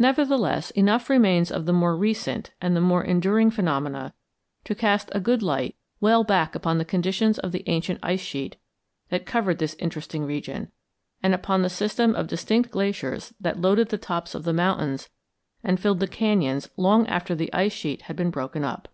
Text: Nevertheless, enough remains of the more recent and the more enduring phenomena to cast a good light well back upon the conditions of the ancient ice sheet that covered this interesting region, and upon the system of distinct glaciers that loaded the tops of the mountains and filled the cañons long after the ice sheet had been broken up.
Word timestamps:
Nevertheless, 0.00 0.72
enough 0.72 1.08
remains 1.08 1.48
of 1.52 1.64
the 1.64 1.72
more 1.72 1.96
recent 1.96 2.50
and 2.60 2.74
the 2.74 2.80
more 2.80 3.04
enduring 3.04 3.52
phenomena 3.52 4.12
to 4.64 4.74
cast 4.74 5.08
a 5.12 5.20
good 5.20 5.44
light 5.44 5.76
well 6.00 6.24
back 6.24 6.56
upon 6.56 6.78
the 6.78 6.84
conditions 6.84 7.38
of 7.38 7.52
the 7.52 7.62
ancient 7.68 8.00
ice 8.02 8.18
sheet 8.20 8.56
that 9.10 9.26
covered 9.26 9.58
this 9.60 9.76
interesting 9.78 10.24
region, 10.24 10.72
and 11.22 11.34
upon 11.36 11.62
the 11.62 11.70
system 11.70 12.16
of 12.16 12.26
distinct 12.26 12.72
glaciers 12.72 13.32
that 13.40 13.60
loaded 13.60 13.90
the 13.90 13.96
tops 13.98 14.34
of 14.34 14.42
the 14.42 14.52
mountains 14.52 15.08
and 15.62 15.78
filled 15.78 16.00
the 16.00 16.08
cañons 16.08 16.70
long 16.76 17.06
after 17.06 17.36
the 17.36 17.52
ice 17.54 17.72
sheet 17.72 18.02
had 18.02 18.16
been 18.16 18.30
broken 18.32 18.64
up. 18.64 18.88